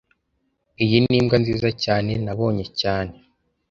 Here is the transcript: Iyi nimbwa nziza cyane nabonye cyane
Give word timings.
Iyi 0.83 0.97
nimbwa 1.07 1.35
nziza 1.41 1.69
cyane 1.83 2.11
nabonye 2.25 2.65
cyane 2.79 3.13